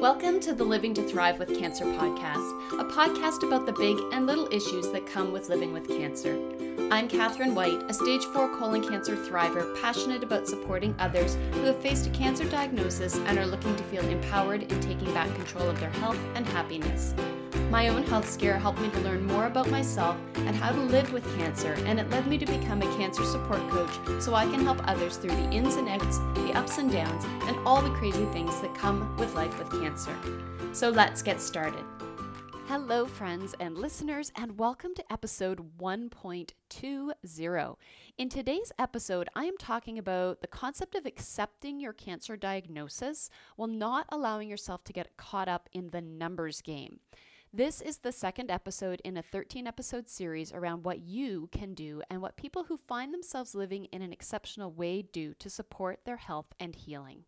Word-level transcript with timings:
Welcome 0.00 0.40
to 0.40 0.52
the 0.52 0.62
Living 0.62 0.92
to 0.92 1.02
Thrive 1.08 1.38
with 1.38 1.58
Cancer 1.58 1.86
podcast, 1.86 2.78
a 2.78 2.84
podcast 2.84 3.42
about 3.42 3.64
the 3.64 3.72
big 3.72 3.96
and 4.12 4.26
little 4.26 4.46
issues 4.52 4.90
that 4.90 5.06
come 5.06 5.32
with 5.32 5.48
living 5.48 5.72
with 5.72 5.88
cancer. 5.88 6.38
I'm 6.90 7.08
Katherine 7.08 7.54
White, 7.54 7.82
a 7.88 7.94
stage 7.94 8.22
4 8.26 8.54
colon 8.58 8.86
cancer 8.86 9.16
thriver, 9.16 9.80
passionate 9.80 10.22
about 10.22 10.46
supporting 10.46 10.94
others 10.98 11.36
who 11.52 11.62
have 11.62 11.80
faced 11.80 12.06
a 12.06 12.10
cancer 12.10 12.44
diagnosis 12.44 13.16
and 13.16 13.38
are 13.38 13.46
looking 13.46 13.74
to 13.74 13.82
feel 13.84 14.06
empowered 14.06 14.70
in 14.70 14.80
taking 14.82 15.14
back 15.14 15.34
control 15.34 15.66
of 15.66 15.80
their 15.80 15.90
health 15.90 16.20
and 16.34 16.46
happiness. 16.46 17.14
My 17.70 17.88
own 17.88 18.04
health 18.04 18.30
scare 18.30 18.58
helped 18.58 18.80
me 18.80 18.90
to 18.90 19.00
learn 19.00 19.26
more 19.26 19.46
about 19.46 19.68
myself 19.68 20.16
and 20.36 20.54
how 20.54 20.70
to 20.70 20.80
live 20.80 21.12
with 21.12 21.24
cancer, 21.36 21.74
and 21.84 21.98
it 21.98 22.08
led 22.10 22.28
me 22.28 22.38
to 22.38 22.46
become 22.46 22.80
a 22.80 22.96
cancer 22.96 23.24
support 23.24 23.68
coach 23.68 24.22
so 24.22 24.34
I 24.34 24.44
can 24.44 24.62
help 24.62 24.78
others 24.86 25.16
through 25.16 25.34
the 25.34 25.50
ins 25.50 25.74
and 25.74 25.88
outs, 25.88 26.18
the 26.34 26.52
ups 26.54 26.78
and 26.78 26.92
downs, 26.92 27.24
and 27.48 27.58
all 27.66 27.82
the 27.82 27.90
crazy 27.90 28.24
things 28.26 28.60
that 28.60 28.72
come 28.76 29.16
with 29.16 29.34
life 29.34 29.58
with 29.58 29.68
cancer. 29.82 30.16
So 30.72 30.90
let's 30.90 31.22
get 31.22 31.40
started. 31.40 31.84
Hello, 32.68 33.04
friends 33.04 33.56
and 33.58 33.76
listeners, 33.76 34.30
and 34.36 34.58
welcome 34.58 34.94
to 34.94 35.12
episode 35.12 35.76
1.20. 35.78 37.76
In 38.16 38.28
today's 38.28 38.72
episode, 38.78 39.28
I 39.34 39.44
am 39.44 39.56
talking 39.58 39.98
about 39.98 40.40
the 40.40 40.46
concept 40.46 40.94
of 40.94 41.04
accepting 41.04 41.80
your 41.80 41.92
cancer 41.92 42.36
diagnosis 42.36 43.28
while 43.56 43.66
not 43.66 44.06
allowing 44.10 44.48
yourself 44.48 44.84
to 44.84 44.92
get 44.92 45.16
caught 45.16 45.48
up 45.48 45.68
in 45.72 45.90
the 45.90 46.00
numbers 46.00 46.60
game. 46.60 47.00
This 47.56 47.80
is 47.80 47.96
the 47.96 48.12
second 48.12 48.50
episode 48.50 49.00
in 49.02 49.16
a 49.16 49.22
13 49.22 49.66
episode 49.66 50.10
series 50.10 50.52
around 50.52 50.84
what 50.84 50.98
you 50.98 51.48
can 51.50 51.72
do 51.72 52.02
and 52.10 52.20
what 52.20 52.36
people 52.36 52.64
who 52.64 52.76
find 52.76 53.14
themselves 53.14 53.54
living 53.54 53.86
in 53.86 54.02
an 54.02 54.12
exceptional 54.12 54.70
way 54.70 55.00
do 55.00 55.32
to 55.38 55.48
support 55.48 56.00
their 56.04 56.18
health 56.18 56.52
and 56.60 56.76
healing. 56.76 57.24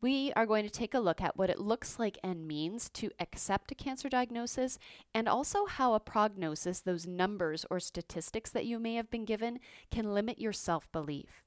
We 0.00 0.32
are 0.32 0.46
going 0.46 0.64
to 0.64 0.68
take 0.68 0.94
a 0.94 0.98
look 0.98 1.20
at 1.20 1.36
what 1.36 1.48
it 1.48 1.60
looks 1.60 1.96
like 1.96 2.18
and 2.24 2.48
means 2.48 2.88
to 2.94 3.12
accept 3.20 3.70
a 3.70 3.76
cancer 3.76 4.08
diagnosis 4.08 4.80
and 5.14 5.28
also 5.28 5.66
how 5.66 5.94
a 5.94 6.00
prognosis, 6.00 6.80
those 6.80 7.06
numbers 7.06 7.64
or 7.70 7.78
statistics 7.78 8.50
that 8.50 8.66
you 8.66 8.80
may 8.80 8.96
have 8.96 9.12
been 9.12 9.24
given, 9.24 9.60
can 9.92 10.12
limit 10.12 10.40
your 10.40 10.52
self 10.52 10.90
belief. 10.90 11.44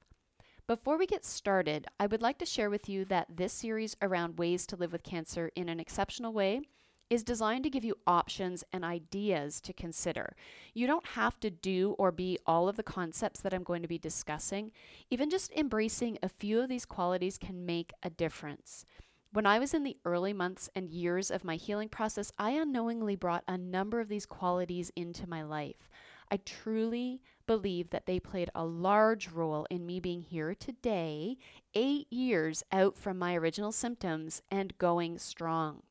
Before 0.66 0.96
we 0.96 1.04
get 1.04 1.26
started, 1.26 1.86
I 1.98 2.06
would 2.06 2.22
like 2.22 2.38
to 2.38 2.46
share 2.46 2.70
with 2.70 2.88
you 2.88 3.04
that 3.06 3.36
this 3.36 3.52
series 3.52 3.94
around 4.00 4.38
ways 4.38 4.66
to 4.68 4.76
live 4.76 4.92
with 4.92 5.02
cancer 5.02 5.50
in 5.54 5.68
an 5.68 5.80
exceptional 5.80 6.32
way 6.32 6.62
is 7.10 7.24
designed 7.24 7.64
to 7.64 7.70
give 7.70 7.84
you 7.84 7.98
options 8.06 8.64
and 8.72 8.84
ideas 8.84 9.60
to 9.60 9.72
consider. 9.72 10.36
You 10.72 10.86
don't 10.86 11.06
have 11.08 11.38
to 11.40 11.50
do 11.50 11.96
or 11.98 12.12
be 12.12 12.38
all 12.46 12.68
of 12.68 12.76
the 12.76 12.84
concepts 12.84 13.40
that 13.40 13.52
I'm 13.52 13.64
going 13.64 13.82
to 13.82 13.88
be 13.88 13.98
discussing. 13.98 14.70
Even 15.10 15.28
just 15.28 15.52
embracing 15.52 16.18
a 16.22 16.28
few 16.28 16.60
of 16.60 16.68
these 16.68 16.86
qualities 16.86 17.36
can 17.36 17.66
make 17.66 17.92
a 18.02 18.10
difference. 18.10 18.84
When 19.32 19.46
I 19.46 19.58
was 19.58 19.74
in 19.74 19.84
the 19.84 19.96
early 20.04 20.32
months 20.32 20.68
and 20.74 20.88
years 20.88 21.30
of 21.30 21.44
my 21.44 21.56
healing 21.56 21.88
process, 21.88 22.32
I 22.38 22.50
unknowingly 22.50 23.16
brought 23.16 23.44
a 23.46 23.58
number 23.58 24.00
of 24.00 24.08
these 24.08 24.26
qualities 24.26 24.90
into 24.96 25.28
my 25.28 25.42
life. 25.42 25.88
I 26.32 26.38
truly 26.38 27.20
believe 27.46 27.90
that 27.90 28.06
they 28.06 28.20
played 28.20 28.50
a 28.54 28.64
large 28.64 29.28
role 29.30 29.66
in 29.68 29.84
me 29.84 29.98
being 29.98 30.22
here 30.22 30.54
today, 30.54 31.38
eight 31.74 32.12
years 32.12 32.62
out 32.70 32.96
from 32.96 33.18
my 33.18 33.34
original 33.34 33.72
symptoms 33.72 34.42
and 34.50 34.78
going 34.78 35.18
strong. 35.18 35.82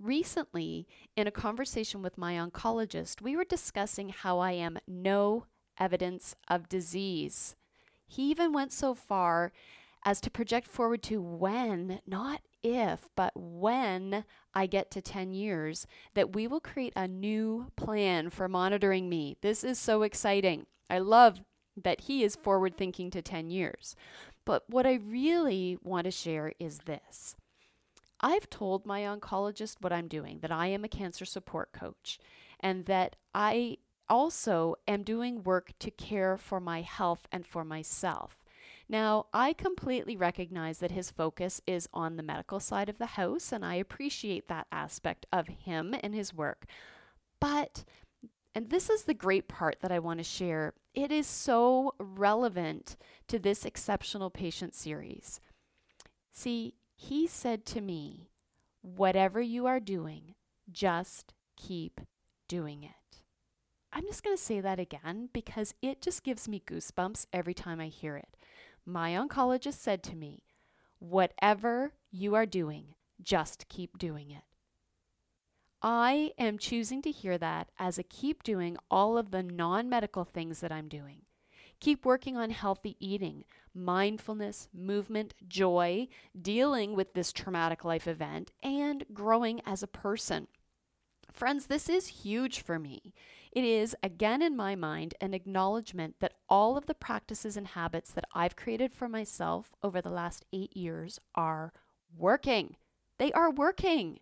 Recently, 0.00 0.88
in 1.16 1.26
a 1.26 1.30
conversation 1.32 2.02
with 2.02 2.18
my 2.18 2.34
oncologist, 2.34 3.22
we 3.22 3.36
were 3.36 3.44
discussing 3.44 4.08
how 4.08 4.40
I 4.40 4.52
am 4.52 4.78
no 4.88 5.46
evidence 5.78 6.34
of 6.48 6.68
disease. 6.68 7.54
He 8.06 8.30
even 8.30 8.52
went 8.52 8.72
so 8.72 8.94
far 8.94 9.52
as 10.04 10.20
to 10.20 10.30
project 10.30 10.66
forward 10.66 11.02
to 11.04 11.22
when, 11.22 12.00
not 12.06 12.40
if, 12.62 13.08
but 13.16 13.32
when 13.36 14.24
I 14.52 14.66
get 14.66 14.90
to 14.92 15.00
10 15.00 15.32
years, 15.32 15.86
that 16.14 16.34
we 16.34 16.46
will 16.46 16.60
create 16.60 16.92
a 16.96 17.08
new 17.08 17.70
plan 17.76 18.30
for 18.30 18.48
monitoring 18.48 19.08
me. 19.08 19.36
This 19.42 19.62
is 19.62 19.78
so 19.78 20.02
exciting. 20.02 20.66
I 20.90 20.98
love 20.98 21.40
that 21.82 22.02
he 22.02 22.24
is 22.24 22.36
forward 22.36 22.76
thinking 22.76 23.10
to 23.10 23.22
10 23.22 23.50
years. 23.50 23.96
But 24.44 24.64
what 24.68 24.86
I 24.86 24.94
really 24.94 25.78
want 25.82 26.04
to 26.04 26.10
share 26.10 26.52
is 26.58 26.80
this 26.80 27.36
I've 28.24 28.48
told 28.48 28.86
my 28.86 29.02
oncologist 29.02 29.82
what 29.82 29.92
I'm 29.92 30.08
doing, 30.08 30.38
that 30.40 30.50
I 30.50 30.68
am 30.68 30.82
a 30.82 30.88
cancer 30.88 31.26
support 31.26 31.72
coach, 31.72 32.18
and 32.58 32.86
that 32.86 33.16
I 33.34 33.76
also 34.08 34.76
am 34.88 35.02
doing 35.02 35.42
work 35.42 35.72
to 35.80 35.90
care 35.90 36.38
for 36.38 36.58
my 36.58 36.80
health 36.80 37.28
and 37.30 37.46
for 37.46 37.66
myself. 37.66 38.38
Now, 38.88 39.26
I 39.34 39.52
completely 39.52 40.16
recognize 40.16 40.78
that 40.78 40.90
his 40.90 41.10
focus 41.10 41.60
is 41.66 41.86
on 41.92 42.16
the 42.16 42.22
medical 42.22 42.60
side 42.60 42.88
of 42.88 42.96
the 42.96 43.04
house, 43.20 43.52
and 43.52 43.62
I 43.62 43.74
appreciate 43.74 44.48
that 44.48 44.68
aspect 44.72 45.26
of 45.30 45.48
him 45.48 45.94
and 46.02 46.14
his 46.14 46.32
work. 46.32 46.64
But, 47.40 47.84
and 48.54 48.70
this 48.70 48.88
is 48.88 49.02
the 49.02 49.12
great 49.12 49.48
part 49.48 49.80
that 49.82 49.92
I 49.92 49.98
want 49.98 50.20
to 50.20 50.24
share, 50.24 50.72
it 50.94 51.12
is 51.12 51.26
so 51.26 51.92
relevant 51.98 52.96
to 53.28 53.38
this 53.38 53.66
exceptional 53.66 54.30
patient 54.30 54.74
series. 54.74 55.42
See, 56.32 56.72
he 57.08 57.26
said 57.26 57.66
to 57.66 57.80
me, 57.80 58.30
Whatever 58.80 59.40
you 59.40 59.66
are 59.66 59.80
doing, 59.80 60.34
just 60.70 61.34
keep 61.56 62.00
doing 62.48 62.82
it. 62.82 63.22
I'm 63.92 64.04
just 64.04 64.22
going 64.22 64.36
to 64.36 64.42
say 64.42 64.60
that 64.60 64.80
again 64.80 65.28
because 65.32 65.74
it 65.80 66.00
just 66.00 66.24
gives 66.24 66.48
me 66.48 66.62
goosebumps 66.66 67.26
every 67.32 67.54
time 67.54 67.80
I 67.80 67.86
hear 67.88 68.16
it. 68.16 68.36
My 68.86 69.12
oncologist 69.12 69.74
said 69.74 70.02
to 70.04 70.16
me, 70.16 70.44
Whatever 70.98 71.92
you 72.10 72.34
are 72.34 72.46
doing, 72.46 72.94
just 73.22 73.68
keep 73.68 73.98
doing 73.98 74.30
it. 74.30 74.44
I 75.82 76.32
am 76.38 76.56
choosing 76.56 77.02
to 77.02 77.10
hear 77.10 77.36
that 77.36 77.68
as 77.78 77.98
a 77.98 78.02
keep 78.02 78.42
doing 78.42 78.78
all 78.90 79.18
of 79.18 79.30
the 79.30 79.42
non 79.42 79.90
medical 79.90 80.24
things 80.24 80.60
that 80.60 80.72
I'm 80.72 80.88
doing. 80.88 81.22
Keep 81.84 82.06
working 82.06 82.34
on 82.34 82.48
healthy 82.48 82.96
eating, 82.98 83.44
mindfulness, 83.74 84.68
movement, 84.72 85.34
joy, 85.46 86.08
dealing 86.40 86.96
with 86.96 87.12
this 87.12 87.30
traumatic 87.30 87.84
life 87.84 88.08
event, 88.08 88.52
and 88.62 89.04
growing 89.12 89.60
as 89.66 89.82
a 89.82 89.86
person. 89.86 90.48
Friends, 91.30 91.66
this 91.66 91.90
is 91.90 92.06
huge 92.06 92.62
for 92.62 92.78
me. 92.78 93.12
It 93.52 93.64
is, 93.64 93.94
again 94.02 94.40
in 94.40 94.56
my 94.56 94.74
mind, 94.74 95.12
an 95.20 95.34
acknowledgement 95.34 96.14
that 96.20 96.32
all 96.48 96.78
of 96.78 96.86
the 96.86 96.94
practices 96.94 97.54
and 97.54 97.66
habits 97.66 98.12
that 98.12 98.24
I've 98.34 98.56
created 98.56 98.94
for 98.94 99.06
myself 99.06 99.74
over 99.82 100.00
the 100.00 100.08
last 100.08 100.46
eight 100.54 100.74
years 100.74 101.20
are 101.34 101.74
working. 102.16 102.76
They 103.18 103.30
are 103.32 103.50
working. 103.50 104.20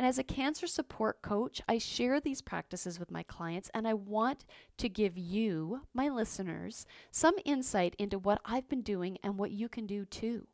And 0.00 0.06
as 0.06 0.18
a 0.18 0.24
cancer 0.24 0.66
support 0.66 1.20
coach, 1.20 1.60
I 1.68 1.76
share 1.76 2.20
these 2.20 2.40
practices 2.40 2.98
with 2.98 3.10
my 3.10 3.22
clients, 3.22 3.70
and 3.74 3.86
I 3.86 3.92
want 3.92 4.46
to 4.78 4.88
give 4.88 5.18
you, 5.18 5.82
my 5.92 6.08
listeners, 6.08 6.86
some 7.10 7.34
insight 7.44 7.96
into 7.98 8.18
what 8.18 8.40
I've 8.46 8.66
been 8.66 8.80
doing 8.80 9.18
and 9.22 9.36
what 9.36 9.50
you 9.50 9.68
can 9.68 9.86
do 9.86 10.06
too. 10.06 10.46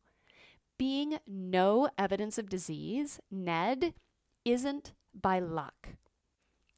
Being 0.81 1.19
no 1.29 1.89
evidence 1.97 2.39
of 2.39 2.49
disease, 2.49 3.21
NED, 3.31 3.95
isn't 4.45 4.95
by 5.15 5.39
luck. 5.39 5.91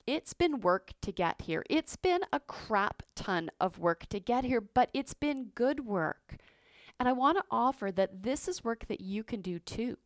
It's 0.07 0.35
been 0.35 0.61
work 0.61 0.93
to 1.01 1.11
get 1.11 1.41
here. 1.41 1.65
It's 1.71 1.97
been 1.97 2.21
a 2.35 2.41
crap 2.41 3.03
ton 3.17 3.49
of 3.59 3.79
work 3.79 4.11
to 4.11 4.21
get 4.21 4.45
here, 4.45 4.61
but 4.61 4.91
it's 4.93 5.15
been 5.15 5.53
good 5.55 5.87
work. 5.87 6.37
And 7.01 7.09
I 7.09 7.13
want 7.13 7.39
to 7.39 7.45
offer 7.51 7.91
that 7.93 8.25
this 8.25 8.47
is 8.47 8.63
work 8.63 8.89
that 8.89 9.01
you 9.01 9.25
can 9.25 9.41
do 9.41 9.59
too. 9.59 9.97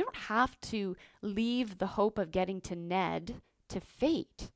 You 0.00 0.06
don't 0.06 0.16
have 0.16 0.58
to 0.62 0.96
leave 1.20 1.76
the 1.76 1.88
hope 1.88 2.16
of 2.16 2.30
getting 2.30 2.62
to 2.62 2.74
Ned 2.74 3.42
to 3.68 3.80
fate. 3.80 4.50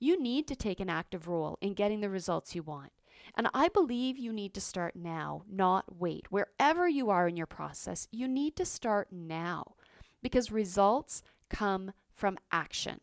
You 0.00 0.20
need 0.20 0.48
to 0.48 0.56
take 0.56 0.80
an 0.80 0.90
active 0.90 1.28
role 1.28 1.58
in 1.60 1.74
getting 1.74 2.00
the 2.00 2.10
results 2.10 2.56
you 2.56 2.64
want. 2.64 2.90
And 3.36 3.46
I 3.54 3.68
believe 3.68 4.18
you 4.18 4.32
need 4.32 4.52
to 4.54 4.60
start 4.60 4.96
now, 4.96 5.44
not 5.48 6.00
wait. 6.00 6.26
Wherever 6.28 6.88
you 6.88 7.08
are 7.08 7.28
in 7.28 7.36
your 7.36 7.46
process, 7.46 8.08
you 8.10 8.26
need 8.26 8.56
to 8.56 8.64
start 8.64 9.12
now 9.12 9.76
because 10.24 10.50
results 10.50 11.22
come 11.48 11.92
from 12.12 12.36
action. 12.50 12.98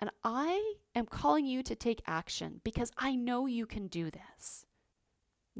And 0.00 0.10
I 0.24 0.74
am 0.96 1.06
calling 1.06 1.46
you 1.46 1.62
to 1.62 1.76
take 1.76 2.02
action 2.04 2.62
because 2.64 2.90
I 2.98 3.14
know 3.14 3.46
you 3.46 3.64
can 3.64 3.86
do 3.86 4.10
this. 4.10 4.66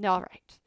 All 0.04 0.22
right. 0.22 0.58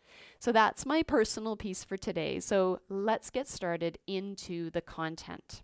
So 0.44 0.52
that's 0.52 0.86
my 0.86 1.04
personal 1.04 1.56
piece 1.56 1.86
for 1.86 1.96
today. 1.96 2.42
So 2.42 2.82
let's 2.90 3.30
get 3.30 3.48
started 3.48 3.98
into 4.08 4.72
the 4.72 4.82
content. 4.82 5.62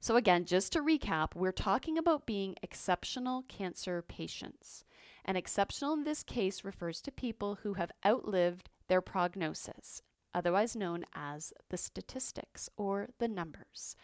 So, 0.00 0.16
again, 0.16 0.46
just 0.46 0.72
to 0.72 0.80
recap, 0.80 1.34
we're 1.34 1.52
talking 1.52 1.98
about 1.98 2.24
being 2.24 2.56
exceptional 2.62 3.42
cancer 3.48 4.00
patients. 4.00 4.86
And 5.26 5.36
exceptional 5.36 5.92
in 5.92 6.04
this 6.04 6.22
case 6.22 6.64
refers 6.64 7.02
to 7.02 7.12
people 7.12 7.58
who 7.62 7.74
have 7.74 7.92
outlived 8.06 8.70
their 8.88 9.02
prognosis, 9.02 10.00
otherwise 10.34 10.74
known 10.74 11.04
as 11.14 11.52
the 11.68 11.76
statistics 11.76 12.70
or 12.78 13.10
the 13.18 13.28
numbers. 13.28 13.96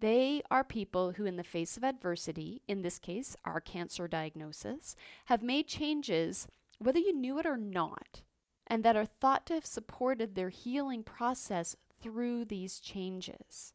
They 0.00 0.40
are 0.50 0.64
people 0.64 1.12
who, 1.12 1.26
in 1.26 1.36
the 1.36 1.44
face 1.44 1.76
of 1.76 1.84
adversity, 1.84 2.62
in 2.66 2.80
this 2.80 2.98
case, 2.98 3.36
our 3.44 3.60
cancer 3.60 4.08
diagnosis, 4.08 4.96
have 5.26 5.42
made 5.42 5.68
changes, 5.68 6.48
whether 6.78 6.98
you 6.98 7.12
knew 7.12 7.38
it 7.38 7.44
or 7.44 7.58
not, 7.58 8.22
and 8.66 8.84
that 8.84 8.96
are 8.96 9.06
thought 9.06 9.46
to 9.46 9.54
have 9.54 9.66
supported 9.66 10.34
their 10.34 10.48
healing 10.48 11.02
process 11.02 11.76
through 12.00 12.44
these 12.44 12.80
changes. 12.80 13.72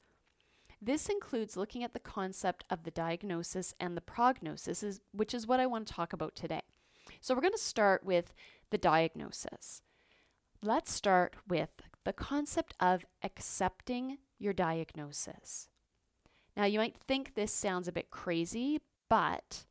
This 0.81 1.09
includes 1.09 1.55
looking 1.55 1.83
at 1.83 1.93
the 1.93 1.99
concept 1.99 2.63
of 2.69 2.83
the 2.83 2.91
diagnosis 2.91 3.75
and 3.79 3.95
the 3.95 4.01
prognosis, 4.01 4.81
is, 4.81 4.99
which 5.11 5.33
is 5.33 5.45
what 5.45 5.59
I 5.59 5.67
want 5.67 5.88
to 5.88 5.93
talk 5.93 6.11
about 6.11 6.35
today. 6.35 6.61
So, 7.19 7.35
we're 7.35 7.41
going 7.41 7.53
to 7.53 7.59
start 7.59 8.03
with 8.03 8.33
the 8.71 8.77
diagnosis. 8.77 9.83
Let's 10.63 10.91
start 10.91 11.35
with 11.47 11.69
the 12.03 12.13
concept 12.13 12.73
of 12.79 13.05
accepting 13.23 14.17
your 14.39 14.53
diagnosis. 14.53 15.69
Now, 16.57 16.65
you 16.65 16.79
might 16.79 16.97
think 17.07 17.35
this 17.35 17.53
sounds 17.53 17.88
a 17.88 17.91
bit 17.91 18.09
crazy, 18.09 18.79
but 19.09 19.65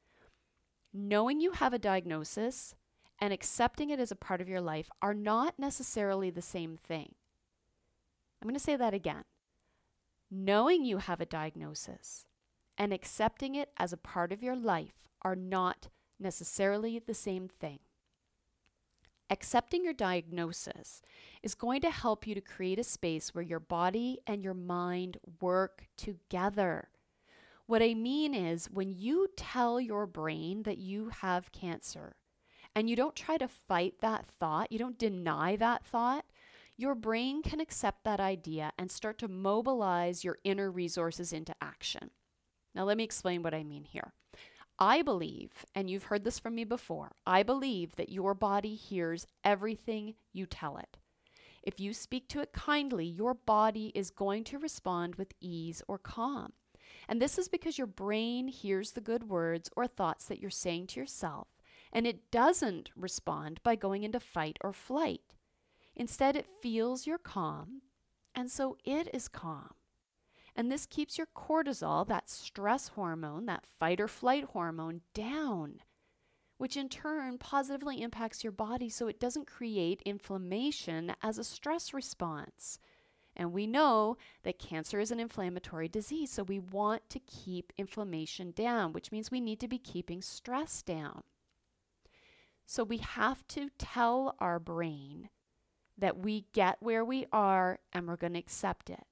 knowing 0.93 1.40
you 1.40 1.52
have 1.52 1.72
a 1.72 1.78
diagnosis 1.78 2.75
and 3.20 3.32
accepting 3.32 3.90
it 3.90 4.00
as 4.00 4.11
a 4.11 4.17
part 4.17 4.40
of 4.40 4.49
your 4.49 4.61
life 4.61 4.90
are 5.02 5.14
not 5.14 5.58
necessarily 5.58 6.31
the 6.31 6.43
same 6.43 6.76
thing. 6.76 7.14
I'm 8.40 8.49
going 8.49 8.55
to 8.55 8.61
say 8.61 8.76
that 8.76 8.94
again. 8.94 9.25
Knowing 10.31 10.84
you 10.84 10.99
have 10.99 11.20
a 11.20 11.26
diagnosis 11.26 12.25
and 12.78 12.93
accepting 12.93 13.55
it 13.55 13.70
as 13.76 13.93
a 13.93 13.99
part 13.99 14.32
of 14.32 14.43
your 14.43 14.56
life 14.56 14.94
are 15.22 15.37
not 15.37 15.88
necessarily 16.19 16.99
the 16.99 17.14
same 17.14 17.49
thing. 17.49 17.81
Accepting 19.28 19.84
your 19.84 19.93
diagnosis 19.93 21.02
is 21.43 21.55
going 21.55 21.81
to 21.82 21.90
help 21.90 22.26
you 22.26 22.34
to 22.34 22.40
create 22.40 22.78
a 22.78 22.84
space 22.84 23.34
where 23.34 23.44
your 23.44 23.61
body 23.61 24.19
and 24.26 24.43
your 24.43 24.55
mind 24.55 25.19
work 25.40 25.87
together. 25.96 26.88
What 27.67 27.82
I 27.82 27.94
mean 27.94 28.34
is, 28.34 28.67
when 28.67 28.90
you 28.90 29.28
tell 29.37 29.81
your 29.81 30.06
brain 30.06 30.64
that 30.64 30.78
you 30.78 31.11
have 31.20 31.52
cancer 31.52 32.17
and 32.75 32.88
you 32.88 32.96
don't 32.96 33.17
try 33.17 33.37
to 33.37 33.49
fight 33.49 33.94
that 34.00 34.26
thought, 34.26 34.70
you 34.70 34.78
don't 34.78 34.99
deny 34.99 35.56
that 35.56 35.84
thought, 35.84 36.25
your 36.76 36.94
brain 36.94 37.43
can 37.43 37.61
accept 37.61 38.05
that 38.05 38.20
idea 38.20 38.72
and 38.78 38.90
start 38.90 39.19
to 39.19 39.28
mobilize 39.28 40.25
your 40.25 40.38
inner 40.44 40.70
resources 40.70 41.32
into 41.32 41.55
action. 41.61 42.11
Now, 42.75 42.84
let 42.84 42.96
me 42.96 43.05
explain 43.05 43.43
what 43.43 43.55
I 43.55 43.64
mean 43.64 43.84
here. 43.84 44.12
I 44.78 45.02
believe, 45.02 45.67
and 45.75 45.90
you've 45.90 46.05
heard 46.05 46.25
this 46.25 46.38
from 46.38 46.55
me 46.55 46.64
before, 46.64 47.12
I 47.26 47.43
believe 47.43 47.96
that 47.96 48.08
your 48.08 48.32
body 48.32 48.75
hears 48.75 49.26
everything 49.44 50.14
you 50.32 50.46
tell 50.46 50.78
it. 50.78 50.96
If 51.62 51.78
you 51.78 51.93
speak 51.93 52.28
to 52.28 52.40
it 52.40 52.55
kindly, 52.55 53.05
your 53.05 53.34
body 53.34 53.93
is 53.94 54.11
going 54.11 54.44
to 54.44 54.58
respond 54.58 55.17
with 55.17 55.34
ease 55.38 55.82
or 55.87 55.99
calm. 55.99 56.55
And 57.08 57.20
this 57.20 57.37
is 57.37 57.49
because 57.49 57.76
your 57.76 57.87
brain 57.87 58.49
hears 58.49 58.93
the 58.93 59.02
good 59.02 59.28
words 59.28 59.69
or 59.76 59.87
thoughts 59.87 60.25
that 60.26 60.40
you're 60.40 60.50
saying 60.50 60.87
to 60.88 61.00
yourself, 61.00 61.49
and 61.93 62.07
it 62.07 62.31
doesn't 62.31 62.91
respond 62.95 63.61
by 63.63 63.77
going 63.77 64.03
into 64.03 64.21
fight 64.21 64.59
or 64.63 64.73
flight. 64.73 65.35
Instead, 65.97 66.37
it 66.37 66.47
feels 66.63 67.07
your 67.07 67.19
calm, 67.19 67.83
and 68.35 68.51
so 68.51 68.77
it 68.85 69.09
is 69.13 69.29
calm. 69.29 69.75
And 70.57 70.71
this 70.71 70.87
keeps 70.87 71.17
your 71.19 71.27
cortisol, 71.27 72.07
that 72.09 72.29
stress 72.29 72.89
hormone, 72.89 73.47
that 73.47 73.67
fight 73.79 74.01
or 74.01 74.09
flight 74.09 74.45
hormone, 74.45 75.01
down, 75.15 75.81
which 76.59 76.77
in 76.77 76.89
turn 76.89 77.39
positively 77.39 78.03
impacts 78.03 78.45
your 78.45 78.53
body 78.53 78.89
so 78.89 79.09
it 79.09 79.21
doesn't 79.21 79.47
create 79.47 80.03
inflammation 80.05 81.15
as 81.23 81.39
a 81.39 81.45
stress 81.45 81.95
response. 81.95 82.79
And 83.37 83.53
we 83.53 83.67
know 83.67 84.17
that 84.43 84.59
cancer 84.59 85.01
is 85.01 85.11
an 85.11 85.21
inflammatory 85.21 85.89
disease, 85.89 86.31
so 86.31 86.43
we 86.43 86.59
want 86.59 87.09
to 87.11 87.21
keep 87.21 87.73
inflammation 87.79 88.51
down, 88.51 88.93
which 88.93 89.13
means 89.13 89.31
we 89.31 89.41
need 89.41 89.61
to 89.61 89.69
be 89.69 89.79
keeping 89.79 90.21
stress 90.21 90.83
down. 90.83 91.23
So 92.70 92.84
we 92.84 92.99
have 92.99 93.44
to 93.49 93.69
tell 93.78 94.37
our 94.38 94.61
brain 94.61 95.28
that 95.99 96.19
we 96.19 96.46
get 96.52 96.76
where 96.78 97.05
we 97.05 97.26
are 97.32 97.81
and 97.93 98.06
we're 98.06 98.14
going 98.14 98.34
to 98.34 98.38
accept 98.38 98.90
it. 98.90 99.02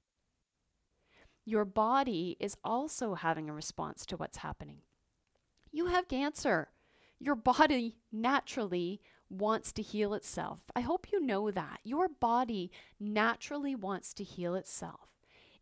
Your 1.43 1.65
body 1.65 2.37
is 2.39 2.55
also 2.63 3.15
having 3.15 3.49
a 3.49 3.53
response 3.53 4.05
to 4.05 4.15
what's 4.15 4.37
happening. 4.37 4.77
You 5.73 5.87
have 5.87 6.07
cancer. 6.07 6.69
Your 7.19 7.35
body 7.35 7.97
naturally 8.13 9.01
wants 9.29 9.73
to 9.73 9.81
heal 9.81 10.13
itself. 10.13 10.59
I 10.73 10.79
hope 10.79 11.11
you 11.11 11.19
know 11.19 11.51
that. 11.51 11.81
Your 11.83 12.07
body 12.07 12.71
naturally 12.97 13.75
wants 13.75 14.13
to 14.13 14.23
heal 14.23 14.55
itself. 14.55 15.09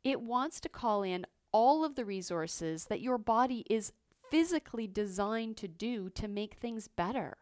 It 0.04 0.22
wants 0.22 0.60
to 0.60 0.70
call 0.70 1.02
in 1.02 1.26
all 1.52 1.84
of 1.84 1.96
the 1.96 2.06
resources 2.06 2.86
that 2.86 3.02
your 3.02 3.18
body 3.18 3.66
is 3.72 3.92
physically 4.30 4.86
designed 4.86 5.58
to 5.58 5.68
do 5.68 6.12
to 6.12 6.28
make 6.28 6.54
things 6.54 6.88
better. 6.88 7.38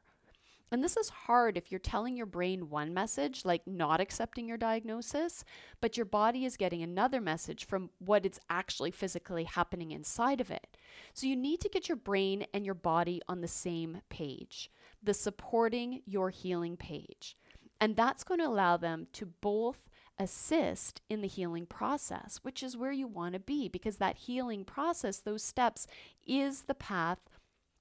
And 0.76 0.84
this 0.84 0.98
is 0.98 1.08
hard 1.08 1.56
if 1.56 1.72
you're 1.72 1.80
telling 1.80 2.18
your 2.18 2.26
brain 2.26 2.70
one 2.70 2.94
message, 2.94 3.46
like 3.46 3.66
not 3.66 4.02
accepting 4.02 4.46
your 4.46 4.58
diagnosis, 4.58 5.46
but 5.80 5.96
your 5.96 6.06
body 6.06 6.44
is 6.44 6.58
getting 6.58 6.84
another 6.84 7.22
message 7.22 7.66
from 7.66 7.92
what 8.00 8.26
it's 8.26 8.42
actually 8.50 8.92
physically 8.92 9.46
happening 9.46 9.92
inside 9.92 10.42
of 10.42 10.52
it. 10.52 10.76
So 11.14 11.28
you 11.28 11.38
need 11.38 11.62
to 11.62 11.70
get 11.70 11.88
your 11.88 11.96
brain 11.96 12.46
and 12.54 12.66
your 12.66 12.76
body 12.76 13.22
on 13.30 13.40
the 13.40 13.48
same 13.48 14.02
page 14.10 14.70
the 15.02 15.14
supporting 15.14 16.02
your 16.06 16.30
healing 16.30 16.76
page. 16.76 17.38
And 17.80 17.96
that's 17.96 18.26
going 18.26 18.42
to 18.42 18.48
allow 18.48 18.76
them 18.76 19.08
to 19.14 19.26
both 19.26 19.88
assist 20.20 21.00
in 21.10 21.22
the 21.22 21.28
healing 21.30 21.68
process, 21.68 22.42
which 22.44 22.62
is 22.62 22.76
where 22.76 22.92
you 22.92 23.08
want 23.08 23.32
to 23.32 23.40
be 23.40 23.70
because 23.70 23.96
that 23.98 24.18
healing 24.18 24.66
process, 24.66 25.20
those 25.20 25.42
steps, 25.42 25.88
is 26.28 26.64
the 26.64 26.74
path 26.74 27.20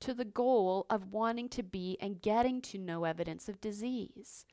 to 0.05 0.15
the 0.15 0.25
goal 0.25 0.87
of 0.89 1.13
wanting 1.13 1.49
to 1.51 1.63
be 1.63 1.99
and 2.01 2.23
getting 2.23 2.61
to 2.63 2.79
no 2.79 3.05
evidence 3.05 3.49
of 3.49 3.61
disease. 3.61 4.47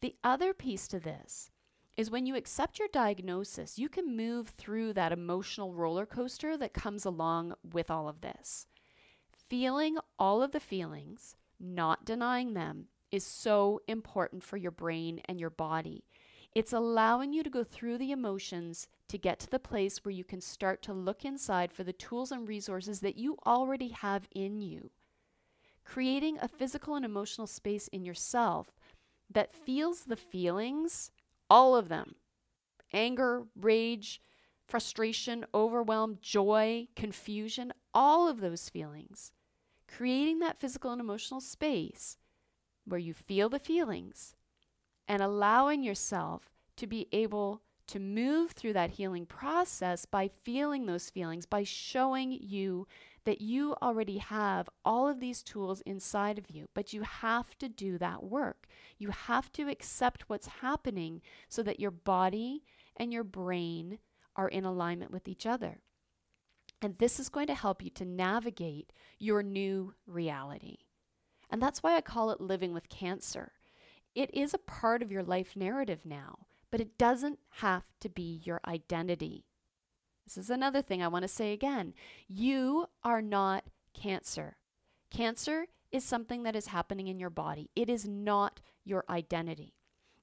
The 0.00 0.14
other 0.22 0.54
piece 0.54 0.86
to 0.88 1.00
this 1.00 1.50
is 1.96 2.10
when 2.10 2.26
you 2.26 2.36
accept 2.36 2.78
your 2.78 2.88
diagnosis, 2.92 3.78
you 3.78 3.88
can 3.88 4.16
move 4.16 4.50
through 4.50 4.92
that 4.92 5.12
emotional 5.12 5.72
roller 5.72 6.04
coaster 6.04 6.56
that 6.58 6.74
comes 6.74 7.04
along 7.04 7.54
with 7.72 7.90
all 7.90 8.08
of 8.08 8.20
this. 8.20 8.66
Feeling 9.32 9.96
all 10.18 10.42
of 10.42 10.52
the 10.52 10.60
feelings 10.60 11.36
not 11.58 12.04
denying 12.04 12.54
them, 12.54 12.86
is 13.10 13.24
so 13.24 13.80
important 13.86 14.42
for 14.42 14.56
your 14.56 14.70
brain 14.70 15.20
and 15.26 15.40
your 15.40 15.50
body. 15.50 16.04
It's 16.56 16.72
allowing 16.72 17.34
you 17.34 17.42
to 17.42 17.50
go 17.50 17.62
through 17.62 17.98
the 17.98 18.12
emotions 18.12 18.88
to 19.08 19.18
get 19.18 19.38
to 19.40 19.50
the 19.50 19.58
place 19.58 20.02
where 20.02 20.14
you 20.14 20.24
can 20.24 20.40
start 20.40 20.80
to 20.84 20.94
look 20.94 21.22
inside 21.22 21.70
for 21.70 21.84
the 21.84 21.92
tools 21.92 22.32
and 22.32 22.48
resources 22.48 23.00
that 23.00 23.18
you 23.18 23.36
already 23.44 23.88
have 23.88 24.26
in 24.34 24.62
you. 24.62 24.90
Creating 25.84 26.38
a 26.40 26.48
physical 26.48 26.94
and 26.94 27.04
emotional 27.04 27.46
space 27.46 27.88
in 27.88 28.06
yourself 28.06 28.80
that 29.30 29.54
feels 29.54 30.04
the 30.04 30.16
feelings, 30.16 31.10
all 31.50 31.76
of 31.76 31.90
them. 31.90 32.14
Anger, 32.90 33.42
rage, 33.54 34.22
frustration, 34.66 35.44
overwhelm, 35.52 36.16
joy, 36.22 36.88
confusion, 36.96 37.70
all 37.92 38.28
of 38.28 38.40
those 38.40 38.70
feelings. 38.70 39.30
Creating 39.86 40.38
that 40.38 40.58
physical 40.58 40.90
and 40.90 41.02
emotional 41.02 41.42
space 41.42 42.16
where 42.86 42.98
you 42.98 43.12
feel 43.12 43.50
the 43.50 43.58
feelings 43.58 44.35
and 45.08 45.22
allowing 45.22 45.82
yourself 45.82 46.50
to 46.76 46.86
be 46.86 47.08
able 47.12 47.62
to 47.88 48.00
move 48.00 48.50
through 48.50 48.72
that 48.72 48.90
healing 48.90 49.26
process 49.26 50.04
by 50.04 50.28
feeling 50.28 50.86
those 50.86 51.10
feelings, 51.10 51.46
by 51.46 51.62
showing 51.62 52.32
you 52.32 52.86
that 53.24 53.40
you 53.40 53.74
already 53.82 54.18
have 54.18 54.68
all 54.84 55.08
of 55.08 55.20
these 55.20 55.42
tools 55.42 55.82
inside 55.82 56.38
of 56.38 56.50
you, 56.50 56.68
but 56.74 56.92
you 56.92 57.02
have 57.02 57.56
to 57.58 57.68
do 57.68 57.98
that 57.98 58.22
work. 58.22 58.66
You 58.98 59.10
have 59.10 59.52
to 59.52 59.68
accept 59.68 60.28
what's 60.28 60.46
happening 60.46 61.22
so 61.48 61.62
that 61.62 61.80
your 61.80 61.90
body 61.90 62.62
and 62.96 63.12
your 63.12 63.24
brain 63.24 63.98
are 64.36 64.48
in 64.48 64.64
alignment 64.64 65.10
with 65.10 65.28
each 65.28 65.46
other. 65.46 65.80
And 66.82 66.98
this 66.98 67.18
is 67.18 67.28
going 67.28 67.46
to 67.48 67.54
help 67.54 67.82
you 67.82 67.90
to 67.90 68.04
navigate 68.04 68.92
your 69.18 69.42
new 69.42 69.94
reality. 70.06 70.78
And 71.50 71.62
that's 71.62 71.82
why 71.82 71.96
I 71.96 72.00
call 72.00 72.30
it 72.30 72.40
living 72.40 72.72
with 72.72 72.88
cancer. 72.88 73.52
It 74.16 74.34
is 74.34 74.54
a 74.54 74.58
part 74.58 75.02
of 75.02 75.12
your 75.12 75.22
life 75.22 75.54
narrative 75.54 76.06
now, 76.06 76.46
but 76.70 76.80
it 76.80 76.96
doesn't 76.96 77.38
have 77.60 77.84
to 78.00 78.08
be 78.08 78.40
your 78.44 78.62
identity. 78.66 79.44
This 80.24 80.38
is 80.38 80.48
another 80.48 80.80
thing 80.80 81.02
I 81.02 81.08
want 81.08 81.24
to 81.24 81.28
say 81.28 81.52
again. 81.52 81.92
You 82.26 82.86
are 83.04 83.20
not 83.20 83.64
cancer. 83.92 84.56
Cancer 85.10 85.66
is 85.92 86.02
something 86.02 86.44
that 86.44 86.56
is 86.56 86.68
happening 86.68 87.08
in 87.08 87.20
your 87.20 87.28
body, 87.28 87.68
it 87.76 87.90
is 87.90 88.08
not 88.08 88.62
your 88.84 89.04
identity. 89.10 89.74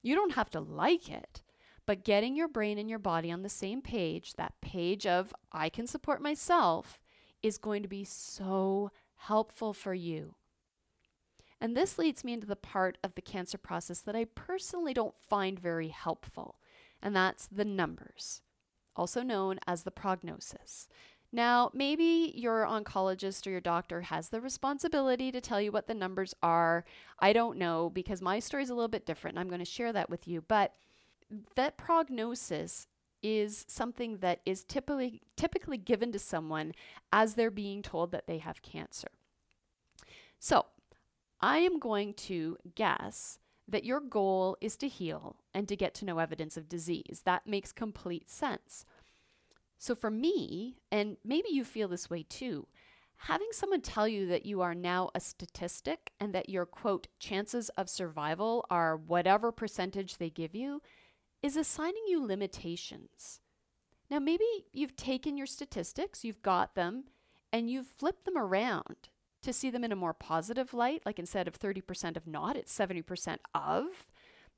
You 0.02 0.16
don't 0.16 0.34
have 0.34 0.50
to 0.50 0.60
like 0.60 1.08
it, 1.08 1.42
but 1.86 2.04
getting 2.04 2.34
your 2.34 2.48
brain 2.48 2.78
and 2.78 2.90
your 2.90 2.98
body 2.98 3.30
on 3.30 3.42
the 3.42 3.48
same 3.48 3.80
page, 3.80 4.34
that 4.34 4.60
page 4.60 5.06
of 5.06 5.32
I 5.52 5.68
can 5.68 5.86
support 5.86 6.20
myself, 6.20 7.00
is 7.44 7.58
going 7.58 7.82
to 7.82 7.88
be 7.88 8.02
so 8.02 8.90
helpful 9.14 9.72
for 9.72 9.94
you. 9.94 10.34
And 11.64 11.74
this 11.74 11.96
leads 11.96 12.24
me 12.24 12.34
into 12.34 12.46
the 12.46 12.56
part 12.56 12.98
of 13.02 13.14
the 13.14 13.22
cancer 13.22 13.56
process 13.56 14.00
that 14.00 14.14
I 14.14 14.26
personally 14.26 14.92
don't 14.92 15.14
find 15.18 15.58
very 15.58 15.88
helpful, 15.88 16.56
and 17.00 17.16
that's 17.16 17.46
the 17.46 17.64
numbers, 17.64 18.42
also 18.94 19.22
known 19.22 19.58
as 19.66 19.82
the 19.82 19.90
prognosis. 19.90 20.88
Now, 21.32 21.70
maybe 21.72 22.34
your 22.36 22.66
oncologist 22.66 23.46
or 23.46 23.50
your 23.50 23.62
doctor 23.62 24.02
has 24.02 24.28
the 24.28 24.42
responsibility 24.42 25.32
to 25.32 25.40
tell 25.40 25.58
you 25.58 25.72
what 25.72 25.86
the 25.86 25.94
numbers 25.94 26.34
are. 26.42 26.84
I 27.18 27.32
don't 27.32 27.56
know 27.56 27.88
because 27.88 28.20
my 28.20 28.40
story 28.40 28.62
is 28.62 28.68
a 28.68 28.74
little 28.74 28.86
bit 28.86 29.06
different, 29.06 29.38
and 29.38 29.40
I'm 29.40 29.48
going 29.48 29.58
to 29.60 29.64
share 29.64 29.94
that 29.94 30.10
with 30.10 30.28
you. 30.28 30.42
But 30.42 30.74
that 31.54 31.78
prognosis 31.78 32.88
is 33.22 33.64
something 33.68 34.18
that 34.18 34.42
is 34.44 34.64
typically 34.64 35.22
typically 35.34 35.78
given 35.78 36.12
to 36.12 36.18
someone 36.18 36.74
as 37.10 37.36
they're 37.36 37.50
being 37.50 37.80
told 37.80 38.12
that 38.12 38.26
they 38.26 38.36
have 38.36 38.60
cancer. 38.60 39.08
So, 40.38 40.66
I 41.40 41.58
am 41.58 41.78
going 41.78 42.14
to 42.14 42.56
guess 42.74 43.38
that 43.66 43.84
your 43.84 44.00
goal 44.00 44.56
is 44.60 44.76
to 44.78 44.88
heal 44.88 45.36
and 45.52 45.66
to 45.68 45.76
get 45.76 45.94
to 45.94 46.04
no 46.04 46.18
evidence 46.18 46.56
of 46.56 46.68
disease. 46.68 47.22
That 47.24 47.46
makes 47.46 47.72
complete 47.72 48.30
sense. 48.30 48.84
So, 49.78 49.94
for 49.94 50.10
me, 50.10 50.78
and 50.90 51.16
maybe 51.24 51.48
you 51.50 51.64
feel 51.64 51.88
this 51.88 52.08
way 52.08 52.24
too, 52.28 52.66
having 53.16 53.48
someone 53.52 53.80
tell 53.80 54.08
you 54.08 54.26
that 54.28 54.46
you 54.46 54.60
are 54.60 54.74
now 54.74 55.10
a 55.14 55.20
statistic 55.20 56.12
and 56.20 56.34
that 56.34 56.48
your 56.48 56.66
quote 56.66 57.08
chances 57.18 57.68
of 57.70 57.88
survival 57.88 58.64
are 58.70 58.96
whatever 58.96 59.52
percentage 59.52 60.16
they 60.16 60.30
give 60.30 60.54
you 60.54 60.80
is 61.42 61.56
assigning 61.56 62.04
you 62.06 62.24
limitations. 62.24 63.40
Now, 64.10 64.18
maybe 64.18 64.44
you've 64.72 64.96
taken 64.96 65.36
your 65.36 65.46
statistics, 65.46 66.24
you've 66.24 66.42
got 66.42 66.74
them, 66.74 67.04
and 67.52 67.70
you've 67.70 67.86
flipped 67.86 68.24
them 68.24 68.36
around 68.36 69.08
to 69.44 69.52
see 69.52 69.70
them 69.70 69.84
in 69.84 69.92
a 69.92 69.96
more 69.96 70.14
positive 70.14 70.74
light, 70.74 71.02
like 71.06 71.18
instead 71.18 71.48
of 71.48 71.58
30% 71.58 72.16
of 72.16 72.26
not, 72.26 72.56
it's 72.56 72.76
70% 72.76 73.38
of. 73.54 73.86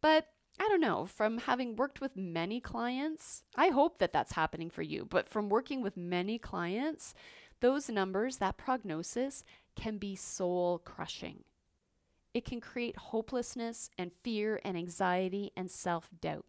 But 0.00 0.28
I 0.58 0.68
don't 0.68 0.80
know, 0.80 1.06
from 1.06 1.38
having 1.38 1.76
worked 1.76 2.00
with 2.00 2.16
many 2.16 2.60
clients, 2.60 3.42
I 3.56 3.68
hope 3.68 3.98
that 3.98 4.12
that's 4.12 4.32
happening 4.32 4.70
for 4.70 4.82
you. 4.82 5.06
But 5.08 5.28
from 5.28 5.48
working 5.48 5.82
with 5.82 5.96
many 5.96 6.38
clients, 6.38 7.14
those 7.60 7.88
numbers, 7.88 8.38
that 8.38 8.56
prognosis, 8.56 9.44
can 9.74 9.98
be 9.98 10.16
soul 10.16 10.78
crushing. 10.78 11.44
It 12.32 12.44
can 12.44 12.60
create 12.60 12.96
hopelessness 12.96 13.90
and 13.98 14.10
fear 14.22 14.60
and 14.64 14.76
anxiety 14.76 15.52
and 15.56 15.70
self 15.70 16.10
doubt. 16.20 16.46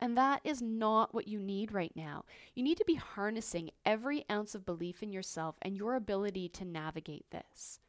And 0.00 0.16
that 0.18 0.40
is 0.44 0.60
not 0.60 1.14
what 1.14 1.28
you 1.28 1.38
need 1.38 1.72
right 1.72 1.92
now. 1.94 2.24
You 2.54 2.62
need 2.62 2.78
to 2.78 2.84
be 2.84 2.96
harnessing 2.96 3.70
every 3.84 4.24
ounce 4.30 4.54
of 4.54 4.66
belief 4.66 5.02
in 5.02 5.12
yourself 5.12 5.56
and 5.62 5.76
your 5.76 5.94
ability 5.94 6.48
to 6.50 6.64
navigate 6.64 7.26
this. 7.30 7.80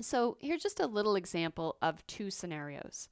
So, 0.00 0.36
here's 0.40 0.62
just 0.62 0.80
a 0.80 0.86
little 0.86 1.16
example 1.16 1.76
of 1.80 2.06
two 2.06 2.30
scenarios. 2.30 3.08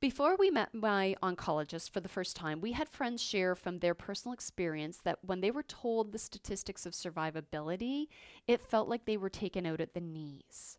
Before 0.00 0.36
we 0.36 0.50
met 0.50 0.74
my 0.74 1.16
oncologist 1.22 1.90
for 1.90 2.00
the 2.00 2.08
first 2.08 2.36
time, 2.36 2.60
we 2.60 2.72
had 2.72 2.88
friends 2.88 3.22
share 3.22 3.54
from 3.54 3.78
their 3.78 3.94
personal 3.94 4.34
experience 4.34 4.98
that 4.98 5.18
when 5.22 5.40
they 5.40 5.50
were 5.50 5.62
told 5.62 6.12
the 6.12 6.18
statistics 6.18 6.84
of 6.84 6.92
survivability, 6.92 8.08
it 8.46 8.60
felt 8.60 8.88
like 8.88 9.06
they 9.06 9.16
were 9.16 9.30
taken 9.30 9.64
out 9.64 9.80
at 9.80 9.94
the 9.94 10.00
knees. 10.00 10.78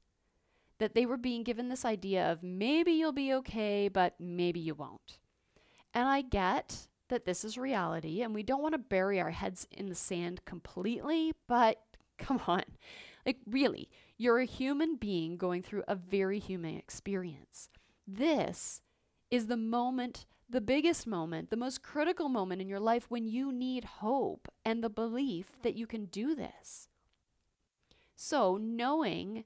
That 0.78 0.94
they 0.94 1.06
were 1.06 1.18
being 1.18 1.44
given 1.44 1.70
this 1.70 1.86
idea 1.86 2.32
of 2.32 2.44
maybe 2.44 2.92
you'll 2.92 3.14
be 3.14 3.34
okay, 3.34 3.88
but 3.88 4.14
maybe 4.20 4.60
you 4.60 4.76
won't. 4.76 5.18
And 5.96 6.10
I 6.10 6.22
get 6.22 6.90
that 7.08 7.26
this 7.26 7.46
is 7.46 7.58
reality 7.58 8.22
and 8.22 8.36
we 8.36 8.44
don't 8.44 8.62
want 8.62 8.74
to 8.74 8.80
bury 8.80 9.20
our 9.22 9.32
heads 9.32 9.66
in 9.72 9.88
the 9.88 9.96
sand 9.96 10.44
completely, 10.44 11.34
but 11.48 11.82
come 12.20 12.42
on. 12.48 12.64
Like, 13.26 13.38
really, 13.48 13.90
you're 14.18 14.40
a 14.40 14.46
human 14.46 14.98
being 14.98 15.38
going 15.38 15.64
through 15.64 15.84
a 15.88 15.96
very 15.96 16.38
human 16.38 16.76
experience. 16.76 17.70
This 18.06 18.82
is 19.32 19.48
the 19.48 19.58
moment, 19.58 20.26
the 20.48 20.62
biggest 20.62 21.08
moment, 21.08 21.50
the 21.50 21.58
most 21.58 21.82
critical 21.82 22.30
moment 22.30 22.62
in 22.62 22.70
your 22.70 22.80
life 22.80 23.06
when 23.10 23.26
you 23.26 23.52
need 23.52 23.84
hope 23.86 24.48
and 24.64 24.84
the 24.84 24.90
belief 24.90 25.48
that 25.64 25.76
you 25.76 25.88
can 25.88 26.06
do 26.06 26.36
this. 26.36 26.88
So, 28.16 28.58
knowing 28.58 29.46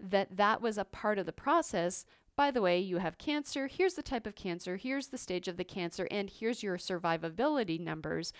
that 0.00 0.36
that 0.36 0.62
was 0.62 0.78
a 0.78 0.84
part 0.84 1.18
of 1.18 1.26
the 1.26 1.32
process, 1.32 2.06
by 2.38 2.52
the 2.52 2.62
way, 2.62 2.78
you 2.78 2.98
have 2.98 3.18
cancer, 3.18 3.66
here's 3.66 3.94
the 3.94 4.02
type 4.02 4.24
of 4.24 4.36
cancer, 4.36 4.76
here's 4.76 5.08
the 5.08 5.18
stage 5.18 5.48
of 5.48 5.56
the 5.56 5.64
cancer, 5.64 6.06
and 6.08 6.30
here's 6.30 6.62
your 6.62 6.76
survivability 6.76 7.80
numbers. 7.80 8.32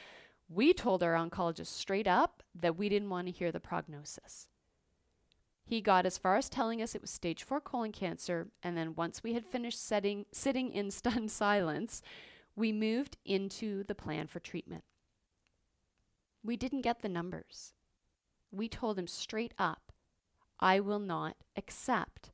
We 0.49 0.73
told 0.73 1.03
our 1.03 1.15
oncologist 1.15 1.67
straight 1.67 2.07
up 2.07 2.45
that 2.55 2.79
we 2.79 2.89
didn't 2.89 3.11
want 3.11 3.27
to 3.27 3.33
hear 3.33 3.51
the 3.51 3.59
prognosis. 3.59 4.47
He 5.65 5.81
got 5.81 6.07
as 6.07 6.17
far 6.17 6.37
as 6.37 6.49
telling 6.49 6.81
us 6.81 6.95
it 6.95 7.01
was 7.01 7.11
stage 7.11 7.43
four 7.43 7.61
colon 7.61 7.91
cancer, 7.91 8.47
and 8.63 8.77
then 8.77 8.95
once 8.95 9.25
we 9.25 9.33
had 9.33 9.45
finished 9.45 9.85
setting, 9.85 10.27
sitting 10.31 10.71
in 10.71 10.91
stunned 10.93 11.33
silence, 11.33 12.01
we 12.55 12.71
moved 12.71 13.17
into 13.25 13.83
the 13.83 13.97
plan 13.97 14.29
for 14.29 14.39
treatment. 14.39 14.85
We 16.45 16.57
didn't 16.57 16.83
get 16.83 17.03
the 17.03 17.09
numbers. 17.09 17.75
We 18.53 18.69
told 18.69 18.97
him 18.97 19.09
straight 19.09 19.55
up, 19.59 19.91
I 20.61 20.79
will 20.79 21.01
not 21.01 21.35
accept 21.57 22.31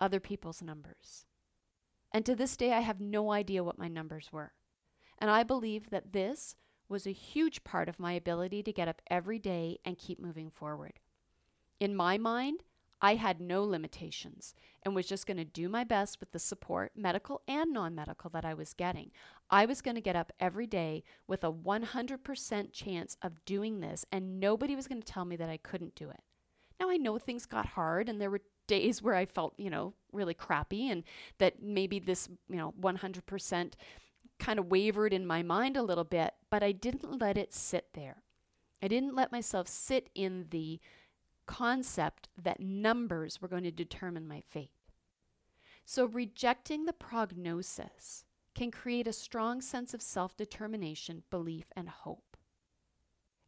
other 0.00 0.20
people's 0.20 0.62
numbers. 0.62 1.26
And 2.12 2.24
to 2.26 2.34
this 2.34 2.56
day, 2.56 2.72
I 2.72 2.80
have 2.80 3.00
no 3.00 3.32
idea 3.32 3.64
what 3.64 3.78
my 3.78 3.88
numbers 3.88 4.30
were. 4.32 4.52
And 5.18 5.30
I 5.30 5.42
believe 5.42 5.90
that 5.90 6.12
this 6.12 6.56
was 6.88 7.06
a 7.06 7.12
huge 7.12 7.64
part 7.64 7.88
of 7.88 7.98
my 7.98 8.12
ability 8.12 8.62
to 8.62 8.72
get 8.72 8.88
up 8.88 9.02
every 9.10 9.38
day 9.38 9.78
and 9.84 9.98
keep 9.98 10.20
moving 10.20 10.50
forward. 10.50 11.00
In 11.80 11.96
my 11.96 12.16
mind, 12.16 12.62
I 13.00 13.16
had 13.16 13.40
no 13.40 13.62
limitations 13.62 14.54
and 14.82 14.94
was 14.94 15.06
just 15.06 15.26
going 15.26 15.36
to 15.36 15.44
do 15.44 15.68
my 15.68 15.84
best 15.84 16.18
with 16.18 16.32
the 16.32 16.38
support, 16.38 16.92
medical 16.96 17.42
and 17.46 17.72
non 17.72 17.94
medical, 17.94 18.30
that 18.30 18.44
I 18.44 18.54
was 18.54 18.72
getting. 18.72 19.10
I 19.50 19.66
was 19.66 19.82
going 19.82 19.96
to 19.96 20.00
get 20.00 20.16
up 20.16 20.32
every 20.40 20.66
day 20.66 21.04
with 21.26 21.44
a 21.44 21.52
100% 21.52 22.72
chance 22.72 23.16
of 23.20 23.44
doing 23.44 23.80
this, 23.80 24.06
and 24.10 24.40
nobody 24.40 24.74
was 24.74 24.88
going 24.88 25.02
to 25.02 25.12
tell 25.12 25.26
me 25.26 25.36
that 25.36 25.50
I 25.50 25.58
couldn't 25.58 25.94
do 25.94 26.08
it. 26.08 26.22
Now, 26.80 26.90
I 26.90 26.96
know 26.96 27.18
things 27.18 27.46
got 27.46 27.66
hard 27.66 28.08
and 28.08 28.20
there 28.20 28.30
were 28.30 28.42
days 28.66 29.02
where 29.02 29.14
I 29.14 29.26
felt, 29.26 29.54
you 29.56 29.70
know, 29.70 29.94
really 30.12 30.34
crappy 30.34 30.90
and 30.90 31.04
that 31.38 31.62
maybe 31.62 31.98
this, 31.98 32.28
you 32.48 32.56
know, 32.56 32.74
100% 32.80 33.72
kind 34.38 34.58
of 34.58 34.66
wavered 34.66 35.12
in 35.12 35.26
my 35.26 35.42
mind 35.42 35.76
a 35.76 35.82
little 35.82 36.04
bit, 36.04 36.34
but 36.50 36.62
I 36.62 36.72
didn't 36.72 37.18
let 37.20 37.38
it 37.38 37.54
sit 37.54 37.88
there. 37.94 38.22
I 38.82 38.88
didn't 38.88 39.14
let 39.14 39.32
myself 39.32 39.68
sit 39.68 40.10
in 40.14 40.46
the 40.50 40.80
concept 41.46 42.28
that 42.42 42.60
numbers 42.60 43.40
were 43.40 43.48
going 43.48 43.64
to 43.64 43.70
determine 43.70 44.28
my 44.28 44.40
fate. 44.40 44.70
So, 45.84 46.04
rejecting 46.04 46.84
the 46.84 46.92
prognosis 46.92 48.24
can 48.54 48.70
create 48.70 49.06
a 49.06 49.12
strong 49.12 49.60
sense 49.60 49.94
of 49.94 50.02
self 50.02 50.36
determination, 50.36 51.22
belief, 51.30 51.66
and 51.76 51.88
hope. 51.88 52.36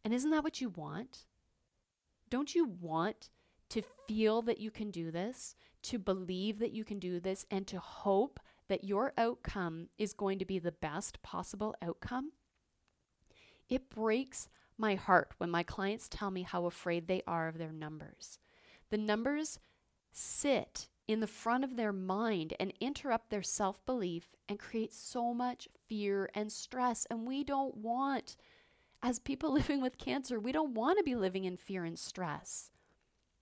And 0.04 0.14
isn't 0.14 0.30
that 0.30 0.44
what 0.44 0.60
you 0.60 0.68
want? 0.68 1.26
Don't 2.30 2.54
you 2.54 2.64
want 2.64 3.30
to 3.70 3.82
feel 4.06 4.42
that 4.42 4.58
you 4.58 4.70
can 4.70 4.90
do 4.90 5.10
this, 5.10 5.54
to 5.82 5.98
believe 5.98 6.58
that 6.58 6.72
you 6.72 6.84
can 6.84 6.98
do 6.98 7.20
this, 7.20 7.46
and 7.50 7.66
to 7.66 7.78
hope 7.78 8.40
that 8.68 8.84
your 8.84 9.12
outcome 9.16 9.88
is 9.98 10.12
going 10.12 10.38
to 10.38 10.44
be 10.44 10.58
the 10.58 10.72
best 10.72 11.22
possible 11.22 11.74
outcome? 11.82 12.32
It 13.68 13.90
breaks 13.90 14.48
my 14.76 14.94
heart 14.94 15.34
when 15.38 15.50
my 15.50 15.62
clients 15.62 16.08
tell 16.08 16.30
me 16.30 16.42
how 16.42 16.66
afraid 16.66 17.06
they 17.06 17.22
are 17.26 17.48
of 17.48 17.58
their 17.58 17.72
numbers. 17.72 18.38
The 18.90 18.98
numbers 18.98 19.58
sit 20.12 20.88
in 21.06 21.20
the 21.20 21.26
front 21.26 21.64
of 21.64 21.76
their 21.76 21.92
mind 21.92 22.54
and 22.60 22.72
interrupt 22.80 23.30
their 23.30 23.42
self 23.42 23.84
belief 23.86 24.28
and 24.48 24.58
create 24.58 24.92
so 24.92 25.34
much 25.34 25.68
fear 25.86 26.30
and 26.34 26.52
stress. 26.52 27.06
And 27.10 27.26
we 27.26 27.42
don't 27.42 27.76
want, 27.76 28.36
as 29.02 29.18
people 29.18 29.52
living 29.54 29.80
with 29.80 29.98
cancer, 29.98 30.38
we 30.38 30.52
don't 30.52 30.74
want 30.74 30.98
to 30.98 31.04
be 31.04 31.16
living 31.16 31.44
in 31.44 31.56
fear 31.56 31.84
and 31.84 31.98
stress. 31.98 32.70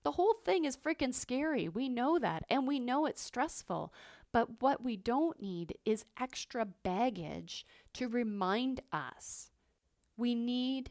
The 0.06 0.12
whole 0.12 0.34
thing 0.44 0.66
is 0.66 0.76
freaking 0.76 1.12
scary. 1.12 1.68
We 1.68 1.88
know 1.88 2.20
that. 2.20 2.44
And 2.48 2.64
we 2.64 2.78
know 2.78 3.06
it's 3.06 3.20
stressful. 3.20 3.92
But 4.30 4.62
what 4.62 4.80
we 4.80 4.96
don't 4.96 5.42
need 5.42 5.78
is 5.84 6.04
extra 6.16 6.64
baggage 6.64 7.66
to 7.94 8.06
remind 8.06 8.82
us. 8.92 9.50
We 10.16 10.36
need 10.36 10.90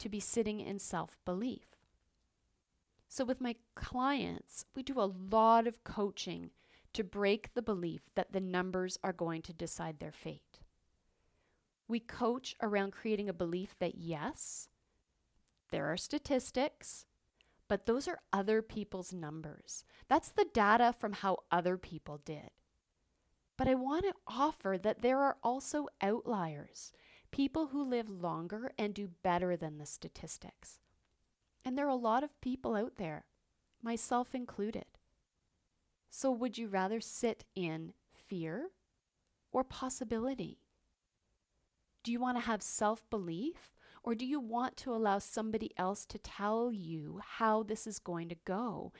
to 0.00 0.08
be 0.08 0.18
sitting 0.18 0.58
in 0.58 0.80
self 0.80 1.16
belief. 1.24 1.76
So, 3.08 3.24
with 3.24 3.40
my 3.40 3.54
clients, 3.76 4.64
we 4.74 4.82
do 4.82 4.98
a 4.98 5.14
lot 5.30 5.68
of 5.68 5.84
coaching 5.84 6.50
to 6.92 7.04
break 7.04 7.54
the 7.54 7.62
belief 7.62 8.00
that 8.16 8.32
the 8.32 8.40
numbers 8.40 8.98
are 9.04 9.12
going 9.12 9.42
to 9.42 9.52
decide 9.52 10.00
their 10.00 10.10
fate. 10.10 10.58
We 11.86 12.00
coach 12.00 12.56
around 12.60 12.94
creating 12.94 13.28
a 13.28 13.32
belief 13.32 13.76
that 13.78 13.94
yes, 13.94 14.68
there 15.70 15.86
are 15.86 15.96
statistics, 15.96 17.06
but 17.68 17.86
those 17.86 18.06
are 18.06 18.20
other 18.32 18.62
people's 18.62 19.12
numbers. 19.12 19.84
That's 20.08 20.30
the 20.30 20.46
data 20.52 20.94
from 20.98 21.12
how 21.12 21.38
other 21.50 21.76
people 21.76 22.20
did. 22.24 22.50
But 23.56 23.68
I 23.68 23.74
want 23.74 24.04
to 24.04 24.14
offer 24.26 24.78
that 24.82 25.02
there 25.02 25.20
are 25.20 25.36
also 25.42 25.88
outliers 26.00 26.92
people 27.30 27.68
who 27.68 27.82
live 27.82 28.08
longer 28.08 28.70
and 28.78 28.94
do 28.94 29.10
better 29.22 29.56
than 29.56 29.78
the 29.78 29.86
statistics. 29.86 30.78
And 31.64 31.76
there 31.76 31.86
are 31.86 31.88
a 31.88 31.96
lot 31.96 32.22
of 32.22 32.40
people 32.40 32.74
out 32.76 32.96
there, 32.96 33.24
myself 33.82 34.34
included. 34.34 34.84
So, 36.08 36.30
would 36.30 36.56
you 36.56 36.68
rather 36.68 37.00
sit 37.00 37.44
in 37.54 37.92
fear 38.14 38.70
or 39.52 39.64
possibility? 39.64 40.60
Do 42.04 42.12
you 42.12 42.20
want 42.20 42.36
to 42.38 42.44
have 42.44 42.62
self 42.62 43.08
belief 43.10 43.75
or 44.06 44.14
do 44.14 44.24
you 44.24 44.38
want 44.38 44.76
to 44.78 44.94
allow 44.94 45.18
somebody 45.18 45.72
else 45.76 46.06
to 46.06 46.18
tell 46.18 46.72
you 46.72 47.20
how 47.22 47.64
this 47.64 47.88
is 47.88 47.98
going 47.98 48.28
to 48.28 48.36
go? 48.44 48.92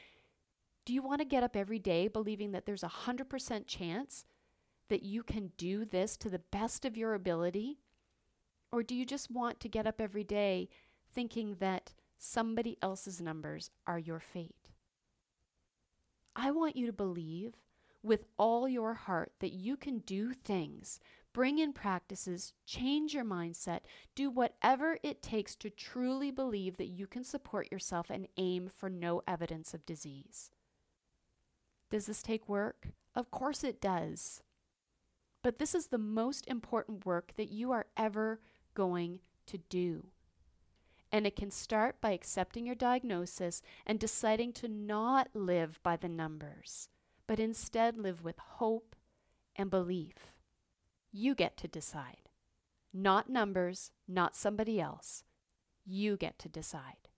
Do 0.84 0.92
you 0.92 1.00
want 1.00 1.20
to 1.20 1.24
get 1.24 1.44
up 1.44 1.56
every 1.56 1.78
day 1.78 2.08
believing 2.08 2.50
that 2.50 2.66
there's 2.66 2.82
a 2.82 2.88
100% 2.88 3.66
chance 3.68 4.24
that 4.88 5.04
you 5.04 5.22
can 5.22 5.52
do 5.56 5.84
this 5.84 6.16
to 6.18 6.28
the 6.28 6.40
best 6.50 6.84
of 6.84 6.96
your 6.96 7.14
ability? 7.14 7.78
Or 8.72 8.82
do 8.82 8.96
you 8.96 9.06
just 9.06 9.30
want 9.30 9.60
to 9.60 9.68
get 9.68 9.86
up 9.86 10.00
every 10.00 10.24
day 10.24 10.68
thinking 11.14 11.56
that 11.60 11.94
somebody 12.18 12.76
else's 12.82 13.20
numbers 13.20 13.70
are 13.86 14.00
your 14.00 14.18
fate? 14.18 14.70
I 16.34 16.50
want 16.50 16.76
you 16.76 16.86
to 16.86 16.92
believe 16.92 17.54
with 18.02 18.24
all 18.36 18.68
your 18.68 18.94
heart 18.94 19.32
that 19.38 19.52
you 19.52 19.76
can 19.76 19.98
do 20.00 20.32
things, 20.32 20.98
bring 21.36 21.58
in 21.58 21.70
practices, 21.70 22.54
change 22.64 23.12
your 23.12 23.22
mindset, 23.22 23.80
do 24.14 24.30
whatever 24.30 24.98
it 25.02 25.20
takes 25.20 25.54
to 25.54 25.68
truly 25.68 26.30
believe 26.30 26.78
that 26.78 26.86
you 26.86 27.06
can 27.06 27.22
support 27.22 27.70
yourself 27.70 28.08
and 28.08 28.26
aim 28.38 28.70
for 28.74 28.88
no 28.88 29.20
evidence 29.28 29.74
of 29.74 29.84
disease. 29.84 30.50
Does 31.90 32.06
this 32.06 32.22
take 32.22 32.48
work? 32.48 32.88
Of 33.14 33.30
course 33.30 33.62
it 33.62 33.82
does. 33.82 34.42
But 35.42 35.58
this 35.58 35.74
is 35.74 35.88
the 35.88 35.98
most 35.98 36.48
important 36.48 37.04
work 37.04 37.32
that 37.36 37.52
you 37.52 37.70
are 37.70 37.84
ever 37.98 38.40
going 38.72 39.20
to 39.48 39.58
do. 39.58 40.06
And 41.12 41.26
it 41.26 41.36
can 41.36 41.50
start 41.50 42.00
by 42.00 42.12
accepting 42.12 42.64
your 42.64 42.74
diagnosis 42.74 43.60
and 43.86 44.00
deciding 44.00 44.54
to 44.54 44.68
not 44.68 45.28
live 45.34 45.80
by 45.82 45.96
the 45.96 46.08
numbers, 46.08 46.88
but 47.26 47.38
instead 47.38 47.98
live 47.98 48.24
with 48.24 48.38
hope 48.38 48.96
and 49.54 49.68
belief. 49.68 50.32
You 51.18 51.34
get 51.34 51.56
to 51.56 51.66
decide. 51.66 52.28
Not 52.92 53.30
numbers, 53.30 53.90
not 54.06 54.36
somebody 54.36 54.78
else. 54.78 55.24
You 55.86 56.18
get 56.18 56.38
to 56.40 56.48
decide. 56.50 57.08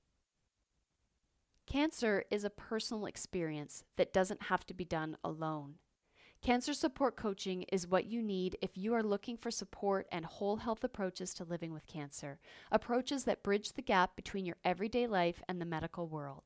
Cancer 1.66 2.22
is 2.30 2.44
a 2.44 2.48
personal 2.48 3.06
experience 3.06 3.82
that 3.96 4.12
doesn't 4.12 4.44
have 4.44 4.64
to 4.66 4.72
be 4.72 4.84
done 4.84 5.16
alone. 5.24 5.78
Cancer 6.40 6.74
support 6.74 7.16
coaching 7.16 7.64
is 7.72 7.88
what 7.88 8.04
you 8.04 8.22
need 8.22 8.56
if 8.62 8.78
you 8.78 8.94
are 8.94 9.02
looking 9.02 9.36
for 9.36 9.50
support 9.50 10.06
and 10.12 10.24
whole 10.24 10.58
health 10.58 10.84
approaches 10.84 11.34
to 11.34 11.42
living 11.42 11.72
with 11.72 11.88
cancer, 11.88 12.38
approaches 12.70 13.24
that 13.24 13.42
bridge 13.42 13.72
the 13.72 13.82
gap 13.82 14.14
between 14.14 14.46
your 14.46 14.58
everyday 14.64 15.08
life 15.08 15.42
and 15.48 15.60
the 15.60 15.66
medical 15.66 16.06
world. 16.06 16.44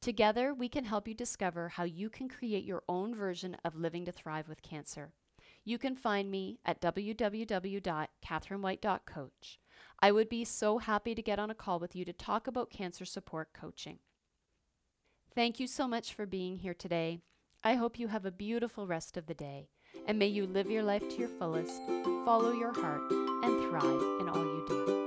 Together, 0.00 0.52
we 0.52 0.68
can 0.68 0.86
help 0.86 1.06
you 1.06 1.14
discover 1.14 1.68
how 1.68 1.84
you 1.84 2.10
can 2.10 2.28
create 2.28 2.64
your 2.64 2.82
own 2.88 3.14
version 3.14 3.56
of 3.64 3.76
living 3.76 4.04
to 4.04 4.10
thrive 4.10 4.48
with 4.48 4.62
cancer. 4.62 5.12
You 5.64 5.78
can 5.78 5.94
find 5.94 6.28
me 6.30 6.58
at 6.64 6.80
www.catherinewhite.coach. 6.80 9.58
I 10.00 10.10
would 10.10 10.28
be 10.28 10.44
so 10.44 10.78
happy 10.78 11.14
to 11.14 11.22
get 11.22 11.38
on 11.38 11.50
a 11.50 11.54
call 11.54 11.78
with 11.78 11.94
you 11.94 12.04
to 12.04 12.12
talk 12.12 12.48
about 12.48 12.70
cancer 12.70 13.04
support 13.04 13.52
coaching. 13.52 14.00
Thank 15.34 15.60
you 15.60 15.66
so 15.66 15.86
much 15.86 16.12
for 16.12 16.26
being 16.26 16.56
here 16.56 16.74
today. 16.74 17.20
I 17.62 17.74
hope 17.74 17.98
you 17.98 18.08
have 18.08 18.26
a 18.26 18.32
beautiful 18.32 18.88
rest 18.88 19.16
of 19.16 19.26
the 19.26 19.34
day, 19.34 19.68
and 20.06 20.18
may 20.18 20.26
you 20.26 20.46
live 20.46 20.68
your 20.68 20.82
life 20.82 21.08
to 21.08 21.16
your 21.16 21.28
fullest, 21.28 21.80
follow 22.24 22.52
your 22.52 22.74
heart, 22.74 23.10
and 23.10 23.70
thrive 23.70 24.02
in 24.20 24.28
all 24.28 24.44
you 24.44 24.64
do. 24.68 25.01